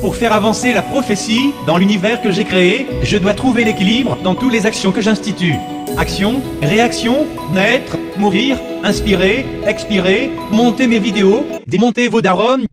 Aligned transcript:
Pour 0.00 0.16
faire 0.16 0.32
avancer 0.32 0.72
la 0.72 0.80
prophétie 0.80 1.52
dans 1.66 1.76
l'univers 1.76 2.22
que 2.22 2.30
j'ai 2.30 2.44
créé, 2.44 2.86
je 3.02 3.18
dois 3.18 3.34
trouver 3.34 3.64
l'équilibre 3.64 4.16
dans 4.22 4.34
toutes 4.34 4.52
les 4.52 4.64
actions 4.64 4.92
que 4.92 5.02
j'institue. 5.02 5.56
Action, 5.98 6.40
réaction, 6.62 7.26
naître, 7.52 7.98
mourir, 8.16 8.56
inspirer, 8.82 9.44
expirer, 9.66 10.30
monter 10.50 10.86
mes 10.86 10.98
vidéos, 10.98 11.46
démonter 11.66 12.08
vos 12.08 12.22
darons. 12.22 12.64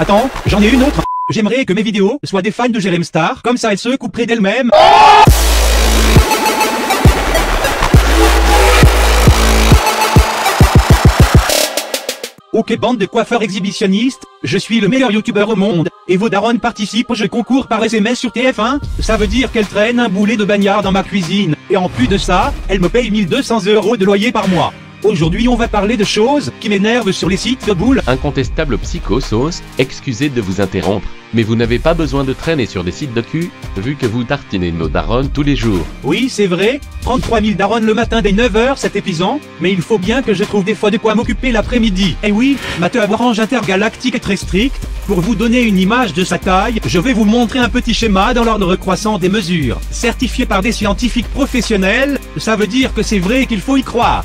Attends, 0.00 0.28
j'en 0.46 0.60
ai 0.60 0.68
une 0.68 0.82
autre. 0.82 1.02
J'aimerais 1.30 1.64
que 1.64 1.72
mes 1.72 1.82
vidéos 1.82 2.18
soient 2.24 2.42
des 2.42 2.50
fans 2.50 2.68
de 2.68 2.80
Jerem 2.80 3.04
Star, 3.04 3.42
comme 3.42 3.56
ça 3.56 3.70
elles 3.70 3.78
se 3.78 3.94
couperaient 3.96 4.26
d'elles-mêmes. 4.26 4.70
Bande 12.76 12.98
de 12.98 13.06
coiffeurs 13.06 13.42
exhibitionnistes, 13.42 14.26
je 14.42 14.58
suis 14.58 14.80
le 14.80 14.88
meilleur 14.88 15.10
youtubeur 15.10 15.48
au 15.48 15.56
monde, 15.56 15.88
et 16.08 16.16
vos 16.16 16.28
darons 16.28 16.56
participent 16.58 17.10
au 17.10 17.14
jeu 17.14 17.28
concours 17.28 17.66
par 17.66 17.82
SMS 17.84 18.18
sur 18.18 18.30
TF1 18.30 18.80
Ça 19.00 19.16
veut 19.16 19.26
dire 19.26 19.50
qu'elle 19.52 19.66
traîne 19.66 20.00
un 20.00 20.08
boulet 20.08 20.36
de 20.36 20.44
bagnard 20.44 20.82
dans 20.82 20.92
ma 20.92 21.02
cuisine, 21.02 21.56
et 21.68 21.76
en 21.76 21.88
plus 21.88 22.08
de 22.08 22.18
ça, 22.18 22.52
elle 22.68 22.80
me 22.80 22.88
paye 22.88 23.10
1200 23.10 23.66
euros 23.66 23.96
de 23.96 24.04
loyer 24.04 24.32
par 24.32 24.48
mois. 24.48 24.72
Aujourd'hui 25.02 25.48
on 25.48 25.56
va 25.56 25.66
parler 25.66 25.96
de 25.96 26.04
choses 26.04 26.52
qui 26.60 26.68
m'énervent 26.68 27.12
sur 27.12 27.30
les 27.30 27.38
sites 27.38 27.66
de 27.66 27.72
boules. 27.72 28.02
Incontestable 28.06 28.76
psychosauce, 28.76 29.62
excusez 29.78 30.28
de 30.28 30.42
vous 30.42 30.60
interrompre, 30.60 31.08
mais 31.32 31.42
vous 31.42 31.56
n'avez 31.56 31.78
pas 31.78 31.94
besoin 31.94 32.22
de 32.22 32.34
traîner 32.34 32.66
sur 32.66 32.84
des 32.84 32.92
sites 32.92 33.14
de 33.14 33.22
cul, 33.22 33.50
vu 33.78 33.96
que 33.96 34.04
vous 34.04 34.24
tartinez 34.24 34.72
nos 34.72 34.88
darons 34.88 35.28
tous 35.32 35.42
les 35.42 35.56
jours. 35.56 35.86
Oui 36.04 36.28
c'est 36.28 36.46
vrai, 36.46 36.80
33 37.00 37.40
000 37.40 37.54
darons 37.54 37.80
le 37.80 37.94
matin 37.94 38.20
dès 38.20 38.32
9h 38.32 38.74
c'est 38.76 38.94
épuisant, 38.94 39.40
mais 39.62 39.72
il 39.72 39.80
faut 39.80 39.98
bien 39.98 40.20
que 40.20 40.34
je 40.34 40.44
trouve 40.44 40.64
des 40.64 40.74
fois 40.74 40.90
de 40.90 40.98
quoi 40.98 41.14
m'occuper 41.14 41.50
l'après-midi. 41.50 42.16
Eh 42.22 42.30
oui, 42.30 42.58
ma 42.78 42.90
orange 43.10 43.40
intergalactique 43.40 44.16
est 44.16 44.20
très 44.20 44.36
stricte, 44.36 44.86
pour 45.10 45.22
vous 45.22 45.34
donner 45.34 45.62
une 45.62 45.80
image 45.80 46.14
de 46.14 46.22
sa 46.22 46.38
taille, 46.38 46.80
je 46.86 47.00
vais 47.00 47.12
vous 47.12 47.24
montrer 47.24 47.58
un 47.58 47.68
petit 47.68 47.94
schéma 47.94 48.32
dans 48.32 48.44
l'ordre 48.44 48.76
croissant 48.76 49.18
des 49.18 49.28
mesures. 49.28 49.80
Certifié 49.90 50.46
par 50.46 50.62
des 50.62 50.70
scientifiques 50.70 51.26
professionnels, 51.26 52.20
ça 52.36 52.54
veut 52.54 52.68
dire 52.68 52.94
que 52.94 53.02
c'est 53.02 53.18
vrai 53.18 53.46
qu'il 53.46 53.60
faut 53.60 53.76
y 53.76 53.82
croire. 53.82 54.24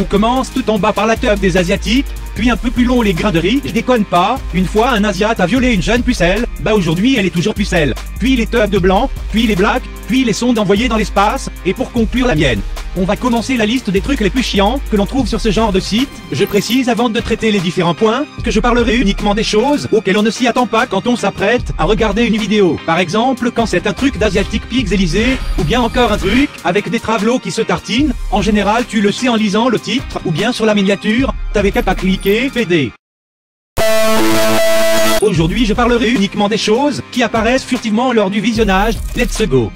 On 0.00 0.04
commence 0.04 0.50
tout 0.50 0.70
en 0.70 0.78
bas 0.78 0.94
par 0.94 1.06
la 1.06 1.16
teub 1.16 1.38
des 1.40 1.58
Asiatiques, 1.58 2.06
puis 2.34 2.50
un 2.50 2.56
peu 2.56 2.70
plus 2.70 2.84
long 2.84 3.02
les 3.02 3.14
grains 3.14 3.32
de 3.32 3.38
riz, 3.38 3.60
je 3.64 3.72
déconne 3.72 4.04
pas, 4.04 4.38
une 4.52 4.66
fois 4.66 4.90
un 4.90 5.04
Asiate 5.04 5.40
a 5.40 5.46
violé 5.46 5.72
une 5.72 5.82
jeune 5.82 6.02
pucelle, 6.02 6.46
bah 6.60 6.74
aujourd'hui 6.74 7.16
elle 7.18 7.26
est 7.26 7.30
toujours 7.30 7.54
pucelle, 7.54 7.94
puis 8.18 8.36
les 8.36 8.46
teubs 8.46 8.70
de 8.70 8.78
blanc, 8.78 9.10
puis 9.30 9.46
les 9.46 9.56
blacks, 9.56 9.82
puis 10.06 10.24
les 10.24 10.32
sondes 10.32 10.58
envoyées 10.58 10.88
dans 10.88 10.96
l'espace, 10.96 11.50
et 11.64 11.74
pour 11.74 11.92
conclure 11.92 12.26
la 12.26 12.34
mienne. 12.34 12.60
On 12.96 13.04
va 13.04 13.16
commencer 13.16 13.56
la 13.56 13.66
liste 13.66 13.90
des 13.90 14.00
trucs 14.00 14.20
les 14.20 14.30
plus 14.30 14.44
chiants 14.44 14.80
que 14.90 14.96
l'on 14.96 15.06
trouve 15.06 15.26
sur 15.26 15.40
ce 15.40 15.50
genre 15.50 15.72
de 15.72 15.80
site. 15.80 16.08
Je 16.30 16.44
précise 16.44 16.88
avant 16.88 17.08
de 17.08 17.18
traiter 17.18 17.50
les 17.50 17.58
différents 17.58 17.94
points 17.94 18.24
que 18.44 18.52
je 18.52 18.60
parlerai 18.60 18.96
uniquement 18.96 19.34
des 19.34 19.42
choses 19.42 19.88
auxquelles 19.90 20.16
on 20.16 20.22
ne 20.22 20.30
s'y 20.30 20.46
attend 20.46 20.68
pas 20.68 20.86
quand 20.86 21.08
on 21.08 21.16
s'apprête 21.16 21.72
à 21.76 21.86
regarder 21.86 22.24
une 22.24 22.36
vidéo. 22.36 22.78
Par 22.86 23.00
exemple, 23.00 23.50
quand 23.50 23.66
c'est 23.66 23.88
un 23.88 23.92
truc 23.92 24.16
d'Asiatic 24.18 24.68
Pigs 24.68 24.92
Élysée, 24.92 25.38
ou 25.58 25.64
bien 25.64 25.80
encore 25.80 26.12
un 26.12 26.18
truc 26.18 26.48
avec 26.64 26.88
des 26.88 27.00
travelots 27.00 27.40
qui 27.40 27.50
se 27.50 27.62
tartinent. 27.62 28.12
En 28.30 28.42
général, 28.42 28.84
tu 28.88 29.00
le 29.00 29.10
sais 29.10 29.28
en 29.28 29.34
lisant 29.34 29.68
le 29.68 29.80
titre, 29.80 30.20
ou 30.24 30.30
bien 30.30 30.52
sur 30.52 30.64
la 30.64 30.76
miniature, 30.76 31.34
t'avais 31.54 31.70
qu'à 31.70 31.84
pas 31.84 31.94
cliquer, 31.94 32.50
PD. 32.50 32.90
Aujourd'hui, 35.22 35.64
je 35.64 35.72
parlerai 35.72 36.10
uniquement 36.10 36.48
des 36.48 36.58
choses 36.58 37.00
qui 37.12 37.22
apparaissent 37.22 37.64
furtivement 37.64 38.12
lors 38.12 38.28
du 38.28 38.40
visionnage. 38.40 38.94
Let's 39.16 39.40
go 39.42 39.70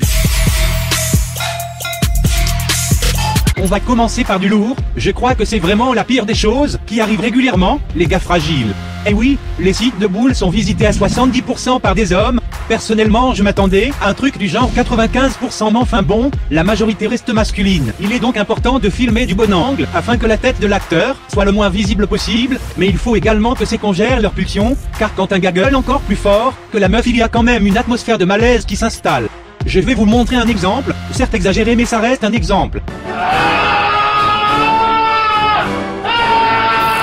On 3.60 3.66
va 3.66 3.78
commencer 3.78 4.24
par 4.24 4.40
du 4.40 4.48
lourd, 4.48 4.76
je 4.96 5.12
crois 5.12 5.36
que 5.36 5.44
c'est 5.44 5.60
vraiment 5.60 5.94
la 5.94 6.04
pire 6.04 6.26
des 6.26 6.34
choses 6.34 6.80
qui 6.86 7.00
arrivent 7.00 7.20
régulièrement, 7.20 7.80
les 7.94 8.06
gars 8.06 8.20
fragiles. 8.20 8.74
Eh 9.06 9.14
oui, 9.14 9.38
les 9.58 9.72
sites 9.72 9.98
de 9.98 10.06
boules 10.06 10.34
sont 10.34 10.50
visités 10.50 10.86
à 10.86 10.90
70% 10.90 11.80
par 11.80 11.94
des 11.94 12.12
hommes, 12.12 12.40
personnellement 12.68 13.32
je 13.32 13.42
m'attendais 13.42 13.90
à 14.02 14.10
un 14.10 14.14
truc 14.14 14.38
du 14.38 14.48
genre 14.48 14.70
95% 14.74 15.72
mais 15.72 15.78
enfin 15.78 16.02
bon, 16.02 16.30
la 16.50 16.64
majorité 16.64 17.06
reste 17.06 17.30
masculine. 17.30 17.92
Il 18.00 18.12
est 18.12 18.18
donc 18.18 18.36
important 18.36 18.78
de 18.78 18.90
filmer 18.90 19.26
du 19.26 19.34
bon 19.34 19.52
angle, 19.54 19.86
afin 19.94 20.16
que 20.16 20.26
la 20.26 20.36
tête 20.36 20.60
de 20.60 20.66
l'acteur 20.66 21.16
soit 21.32 21.44
le 21.44 21.52
moins 21.52 21.70
visible 21.70 22.06
possible, 22.06 22.58
mais 22.76 22.86
il 22.86 22.98
faut 22.98 23.16
également 23.16 23.54
que 23.54 23.64
c'est 23.64 23.78
qu'on 23.78 23.92
gère 23.92 24.20
leur 24.20 24.32
pulsion, 24.32 24.76
car 24.98 25.14
quand 25.14 25.32
un 25.32 25.38
gars 25.38 25.52
encore 25.74 26.00
plus 26.00 26.16
fort 26.16 26.54
que 26.72 26.78
la 26.78 26.88
meuf 26.88 27.06
il 27.06 27.16
y 27.16 27.22
a 27.22 27.28
quand 27.28 27.42
même 27.42 27.66
une 27.66 27.78
atmosphère 27.78 28.18
de 28.18 28.24
malaise 28.24 28.64
qui 28.64 28.76
s'installe. 28.76 29.28
Je 29.66 29.80
vais 29.80 29.94
vous 29.94 30.06
montrer 30.06 30.36
un 30.36 30.46
exemple, 30.46 30.94
certes 31.12 31.34
exagéré 31.34 31.76
mais 31.76 31.84
ça 31.84 31.98
reste 31.98 32.24
un 32.24 32.32
exemple. 32.32 32.80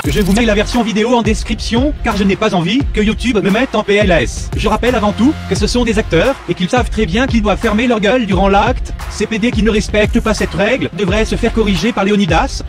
Je 0.07 0.21
vous 0.21 0.33
mets 0.33 0.45
la 0.45 0.53
version 0.53 0.83
vidéo 0.83 1.15
en 1.15 1.23
description, 1.23 1.91
car 2.03 2.15
je 2.15 2.23
n'ai 2.23 2.35
pas 2.35 2.53
envie 2.53 2.79
que 2.93 3.01
YouTube 3.01 3.39
me 3.43 3.49
mette 3.49 3.73
en 3.73 3.83
PLS. 3.83 4.51
Je 4.55 4.69
rappelle 4.69 4.93
avant 4.93 5.11
tout 5.11 5.33
que 5.49 5.55
ce 5.55 5.65
sont 5.65 5.83
des 5.83 5.97
acteurs, 5.97 6.35
et 6.47 6.53
qu'ils 6.53 6.69
savent 6.69 6.91
très 6.91 7.07
bien 7.07 7.25
qu'ils 7.25 7.41
doivent 7.41 7.59
fermer 7.59 7.87
leur 7.87 7.99
gueule 7.99 8.27
durant 8.27 8.47
l'acte. 8.47 8.93
Ces 9.09 9.25
PD 9.25 9.49
qui 9.49 9.63
ne 9.63 9.71
respectent 9.71 10.19
pas 10.19 10.35
cette 10.35 10.53
règle 10.53 10.89
devraient 10.93 11.25
se 11.25 11.35
faire 11.35 11.53
corriger 11.53 11.91
par 11.91 12.03
Léonidas. 12.03 12.61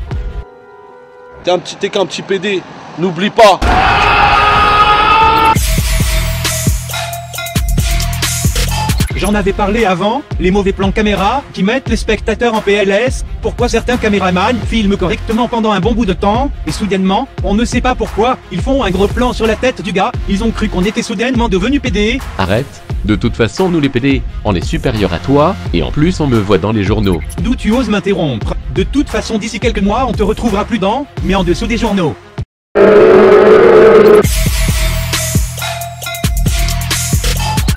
T'es 1.44 1.50
un 1.50 1.58
qu'un 1.58 2.06
petit 2.06 2.22
PD, 2.22 2.62
n'oublie 2.98 3.30
pas 3.30 3.60
J'en 9.16 9.34
avais 9.34 9.54
parlé 9.54 9.86
avant, 9.86 10.20
les 10.38 10.50
mauvais 10.50 10.72
plans 10.72 10.92
caméra 10.92 11.42
qui 11.54 11.62
mettent 11.62 11.88
les 11.88 11.96
spectateurs 11.96 12.52
en 12.52 12.60
PLS, 12.60 13.24
pourquoi 13.40 13.66
certains 13.66 13.96
caméramans 13.96 14.58
filment 14.68 14.98
correctement 14.98 15.48
pendant 15.48 15.72
un 15.72 15.80
bon 15.80 15.94
bout 15.94 16.04
de 16.04 16.12
temps, 16.12 16.50
et 16.66 16.70
soudainement, 16.70 17.26
on 17.42 17.54
ne 17.54 17.64
sait 17.64 17.80
pas 17.80 17.94
pourquoi, 17.94 18.36
ils 18.52 18.60
font 18.60 18.82
un 18.82 18.90
gros 18.90 19.08
plan 19.08 19.32
sur 19.32 19.46
la 19.46 19.56
tête 19.56 19.80
du 19.80 19.92
gars, 19.92 20.12
ils 20.28 20.44
ont 20.44 20.50
cru 20.50 20.68
qu'on 20.68 20.84
était 20.84 21.00
soudainement 21.00 21.48
devenu 21.48 21.80
PD. 21.80 22.18
Arrête. 22.36 22.82
De 23.06 23.16
toute 23.16 23.36
façon, 23.36 23.70
nous 23.70 23.80
les 23.80 23.88
PD, 23.88 24.20
on 24.44 24.54
est 24.54 24.64
supérieur 24.64 25.14
à 25.14 25.18
toi, 25.18 25.56
et 25.72 25.82
en 25.82 25.90
plus 25.90 26.20
on 26.20 26.26
me 26.26 26.38
voit 26.38 26.58
dans 26.58 26.72
les 26.72 26.84
journaux. 26.84 27.22
D'où 27.40 27.56
tu 27.56 27.72
oses 27.72 27.88
m'interrompre. 27.88 28.54
De 28.74 28.82
toute 28.82 29.08
façon, 29.08 29.38
d'ici 29.38 29.58
quelques 29.60 29.80
mois, 29.82 30.04
on 30.06 30.12
te 30.12 30.22
retrouvera 30.22 30.66
plus 30.66 30.78
dans, 30.78 31.06
mais 31.24 31.34
en 31.34 31.42
dessous 31.42 31.66
des 31.66 31.78
journaux. 31.78 32.14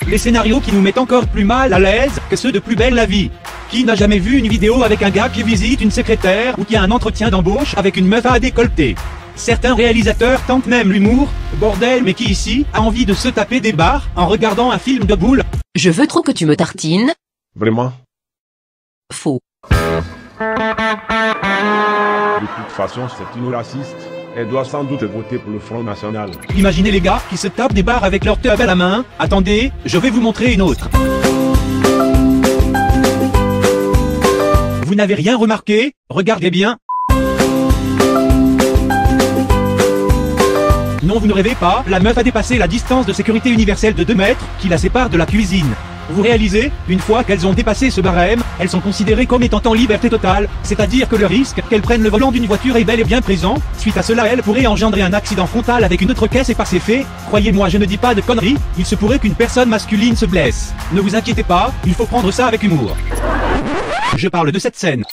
Les 0.10 0.18
scénarios 0.18 0.60
qui 0.60 0.72
nous 0.72 0.82
mettent 0.82 0.98
encore 0.98 1.28
plus 1.28 1.44
mal 1.44 1.72
à 1.72 1.78
l'aise 1.78 2.20
que 2.32 2.36
ceux 2.36 2.52
de 2.52 2.58
Plus 2.58 2.76
belle 2.76 2.96
la 2.96 3.06
vie. 3.06 3.30
Qui 3.70 3.84
n'a 3.84 3.94
jamais 3.94 4.18
vu 4.18 4.40
une 4.40 4.48
vidéo 4.48 4.82
avec 4.82 5.04
un 5.04 5.12
gars 5.12 5.30
qui 5.30 5.44
visite 5.44 5.82
une 5.82 5.92
secrétaire 5.92 6.58
ou 6.58 6.64
qui 6.64 6.76
a 6.76 6.82
un 6.82 6.90
entretien 6.90 7.30
d'embauche 7.30 7.78
avec 7.78 7.96
une 7.96 8.08
meuf 8.08 8.26
à 8.26 8.40
décolleter? 8.40 8.96
Certains 9.36 9.76
réalisateurs 9.76 10.44
tentent 10.48 10.66
même 10.66 10.92
l'humour, 10.92 11.30
bordel 11.60 12.04
mais 12.04 12.16
qui 12.16 12.24
ici 12.24 12.66
a 12.74 12.82
envie 12.82 13.06
de 13.06 13.14
se 13.14 13.28
taper 13.28 13.60
des 13.60 13.72
barres 13.72 14.10
en 14.16 14.26
regardant 14.26 14.72
un 14.72 14.80
film 14.80 15.06
de 15.06 15.14
boule? 15.14 15.44
Je 15.76 15.92
veux 15.92 16.08
trop 16.08 16.24
que 16.24 16.32
tu 16.32 16.48
me 16.48 16.56
tartines. 16.56 17.14
Vraiment? 17.56 17.94
Faux. 19.14 19.40
De 19.70 19.76
toute 22.40 22.72
façon, 22.72 23.08
c'est 23.16 23.40
une 23.40 23.54
raciste. 23.54 24.09
Elle 24.36 24.48
doit 24.48 24.64
sans 24.66 24.84
doute 24.84 25.04
voter 25.04 25.38
pour 25.38 25.52
le 25.52 25.60
Front 25.60 25.84
National. 25.84 26.30
Imaginez 26.56 26.92
les 26.92 27.02
gars 27.02 27.22
qui 27.30 27.38
se 27.38 27.48
tapent 27.48 27.74
des 27.74 27.84
barres 27.84 28.04
avec 28.04 28.26
leur 28.26 28.40
tub 28.40 28.60
à 28.60 28.66
la 28.66 28.76
main. 28.76 29.04
Attendez, 29.18 29.72
je 29.86 29.98
vais 29.98 30.10
vous 30.10 30.22
montrer 30.22 30.54
une 30.54 30.62
autre. 30.62 30.90
Vous 34.86 34.96
n'avez 34.96 35.16
rien 35.16 35.38
remarqué? 35.38 35.94
Regardez 36.10 36.52
bien. 36.52 36.78
Non, 41.02 41.18
vous 41.18 41.28
ne 41.28 41.34
rêvez 41.34 41.56
pas, 41.56 41.84
la 41.88 42.00
meuf 42.00 42.18
a 42.18 42.24
dépassé 42.24 42.58
la 42.58 42.68
distance 42.68 43.06
de 43.06 43.14
sécurité 43.14 43.50
universelle 43.50 43.96
de 43.96 44.04
2 44.04 44.14
mètres 44.14 44.46
qui 44.60 44.68
la 44.68 44.78
sépare 44.78 45.10
de 45.10 45.18
la 45.18 45.26
cuisine. 45.26 45.74
Vous 46.12 46.22
réalisez, 46.22 46.72
une 46.88 47.00
fois 47.00 47.24
qu'elles 47.24 47.46
ont 47.46 47.54
dépassé 47.54 47.90
ce 47.92 48.02
barème, 48.02 48.42
elles 48.60 48.70
sont 48.70 48.80
considérées 48.80 49.26
comme 49.26 49.44
étant 49.44 49.62
en 49.66 49.74
liberté 49.74 50.10
totale, 50.10 50.50
c'est-à-dire 50.64 51.08
que 51.08 51.16
le 51.16 51.28
risque 51.28 51.62
qu'elles 51.70 51.82
prennent 51.82 52.02
le 52.02 52.10
volant 52.10 52.32
d'une 52.32 52.46
voiture 52.46 52.78
est 52.78 52.84
bel 52.84 53.00
et 53.00 53.04
bien 53.04 53.22
présent. 53.22 53.56
Suite 53.78 53.98
à 53.98 54.02
cela, 54.02 54.26
elles 54.28 54.42
pourraient 54.42 54.66
engendrer 54.66 55.02
un 55.02 55.14
accident 55.14 55.46
frontal 55.46 55.84
avec 55.84 56.02
une 56.02 56.12
autre 56.12 56.28
caisse 56.28 56.50
et 56.50 56.56
par 56.56 56.68
ces 56.68 56.80
faits, 56.80 57.06
croyez-moi, 57.28 57.70
je 57.70 57.78
ne 57.78 57.86
dis 57.86 57.98
pas 57.98 58.16
de 58.16 58.22
conneries, 58.22 58.58
il 58.78 58.86
se 58.86 58.96
pourrait 58.96 59.20
qu'une 59.20 59.36
personne 59.36 59.70
masculine 59.70 60.16
se 60.16 60.26
blesse. 60.26 60.74
Ne 60.92 61.02
vous 61.02 61.16
inquiétez 61.16 61.44
pas, 61.44 61.72
il 61.86 61.94
faut 61.94 62.06
prendre 62.06 62.32
ça 62.32 62.48
avec 62.48 62.64
humour. 62.64 62.96
Je 64.16 64.28
parle 64.28 64.52
de 64.52 64.60
cette 64.60 64.76
scène. 64.76 65.04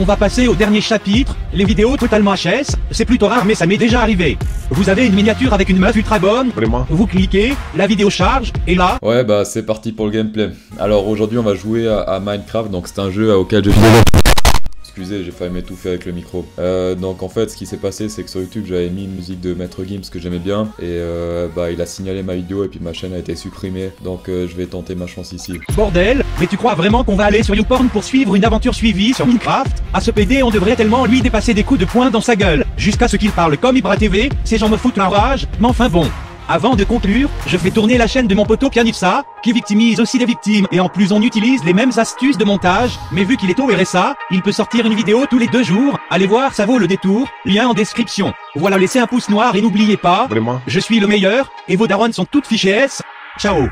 On 0.00 0.04
va 0.04 0.16
passer 0.16 0.48
au 0.48 0.54
dernier 0.54 0.80
chapitre, 0.80 1.36
les 1.52 1.66
vidéos 1.66 1.98
totalement 1.98 2.32
HS, 2.32 2.76
c'est 2.90 3.04
plutôt 3.04 3.28
rare 3.28 3.44
mais 3.44 3.54
ça 3.54 3.66
m'est 3.66 3.76
déjà 3.76 4.00
arrivé. 4.00 4.38
Vous 4.70 4.88
avez 4.88 5.06
une 5.06 5.14
miniature 5.14 5.52
avec 5.52 5.68
une 5.68 5.78
meuf 5.78 5.94
ultra 5.94 6.18
bonne, 6.18 6.48
Vraiment 6.50 6.86
vous 6.88 7.06
cliquez, 7.06 7.52
la 7.76 7.86
vidéo 7.86 8.08
charge, 8.08 8.52
et 8.66 8.74
là, 8.74 8.96
Ouais, 9.02 9.22
bah 9.22 9.44
c'est 9.44 9.66
parti 9.66 9.92
pour 9.92 10.06
le 10.06 10.12
gameplay. 10.12 10.50
Alors 10.80 11.06
aujourd'hui, 11.08 11.36
on 11.36 11.42
va 11.42 11.54
jouer 11.54 11.88
à, 11.88 12.00
à 12.00 12.20
Minecraft, 12.20 12.70
donc 12.70 12.88
c'est 12.88 13.00
un 13.00 13.10
jeu 13.10 13.34
auquel 13.36 13.64
je 13.64 14.11
Excusez, 14.94 15.24
j'ai 15.24 15.30
failli 15.30 15.50
m'étouffer 15.50 15.88
avec 15.88 16.04
le 16.04 16.12
micro. 16.12 16.44
Euh, 16.58 16.94
donc 16.94 17.22
en 17.22 17.30
fait, 17.30 17.50
ce 17.50 17.56
qui 17.56 17.64
s'est 17.64 17.78
passé, 17.78 18.10
c'est 18.10 18.24
que 18.24 18.28
sur 18.28 18.40
YouTube, 18.40 18.66
j'avais 18.68 18.90
mis 18.90 19.04
une 19.04 19.14
musique 19.14 19.40
de 19.40 19.54
Maître 19.54 19.82
Gims 19.84 20.02
que 20.12 20.20
j'aimais 20.20 20.38
bien, 20.38 20.64
et 20.78 20.82
euh, 20.82 21.48
bah 21.56 21.70
il 21.70 21.80
a 21.80 21.86
signalé 21.86 22.22
ma 22.22 22.34
vidéo 22.34 22.62
et 22.62 22.68
puis 22.68 22.78
ma 22.78 22.92
chaîne 22.92 23.14
a 23.14 23.18
été 23.18 23.34
supprimée. 23.34 23.90
Donc 24.04 24.28
euh, 24.28 24.46
je 24.46 24.54
vais 24.54 24.66
tenter 24.66 24.94
ma 24.94 25.06
chance 25.06 25.32
ici. 25.32 25.54
Bordel, 25.74 26.22
mais 26.38 26.46
tu 26.46 26.58
crois 26.58 26.74
vraiment 26.74 27.04
qu'on 27.04 27.16
va 27.16 27.24
aller 27.24 27.42
sur 27.42 27.54
YouPorn 27.54 27.88
pour 27.88 28.04
suivre 28.04 28.34
une 28.34 28.44
aventure 28.44 28.74
suivie 28.74 29.14
sur 29.14 29.26
Minecraft? 29.26 29.82
À 29.94 30.02
ce 30.02 30.10
PD, 30.10 30.42
on 30.42 30.50
devrait 30.50 30.76
tellement 30.76 31.06
lui 31.06 31.22
dépasser 31.22 31.54
des 31.54 31.64
coups 31.64 31.80
de 31.80 31.86
poing 31.86 32.10
dans 32.10 32.20
sa 32.20 32.36
gueule, 32.36 32.66
jusqu'à 32.76 33.08
ce 33.08 33.16
qu'il 33.16 33.30
parle 33.30 33.56
comme 33.56 33.78
Ibra 33.78 33.96
TV, 33.96 34.28
ces 34.44 34.58
gens 34.58 34.68
me 34.68 34.76
foutent 34.76 34.98
la 34.98 35.08
rage, 35.08 35.46
mais 35.58 35.68
enfin 35.68 35.88
bon. 35.88 36.06
Avant 36.52 36.76
de 36.76 36.84
conclure, 36.84 37.30
je 37.46 37.56
fais 37.56 37.70
tourner 37.70 37.96
la 37.96 38.06
chaîne 38.06 38.26
de 38.26 38.34
mon 38.34 38.44
poteau 38.44 38.68
Pianifsa, 38.68 39.24
qui 39.42 39.54
victimise 39.54 40.00
aussi 40.00 40.18
des 40.18 40.26
victimes, 40.26 40.66
et 40.70 40.80
en 40.80 40.90
plus 40.90 41.10
on 41.10 41.22
utilise 41.22 41.64
les 41.64 41.72
mêmes 41.72 41.92
astuces 41.96 42.36
de 42.36 42.44
montage, 42.44 42.98
mais 43.10 43.24
vu 43.24 43.38
qu'il 43.38 43.48
est 43.48 43.58
au 43.58 43.68
RSA, 43.68 44.16
il 44.30 44.42
peut 44.42 44.52
sortir 44.52 44.84
une 44.84 44.92
vidéo 44.92 45.24
tous 45.30 45.38
les 45.38 45.46
deux 45.46 45.62
jours, 45.62 45.98
allez 46.10 46.26
voir 46.26 46.52
ça 46.52 46.66
vaut 46.66 46.76
le 46.76 46.86
détour, 46.86 47.26
lien 47.46 47.68
en 47.68 47.72
description. 47.72 48.34
Voilà 48.54 48.76
laissez 48.76 48.98
un 48.98 49.06
pouce 49.06 49.30
noir 49.30 49.56
et 49.56 49.62
n'oubliez 49.62 49.96
pas, 49.96 50.26
Vraiment. 50.28 50.60
je 50.66 50.78
suis 50.78 51.00
le 51.00 51.06
meilleur, 51.06 51.50
et 51.68 51.76
vos 51.76 51.86
darons 51.86 52.12
sont 52.12 52.26
toutes 52.26 52.46
fichées 52.46 52.68
S, 52.68 53.00
ciao 53.38 53.70